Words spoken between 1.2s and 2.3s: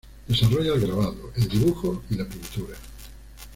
el dibujo y la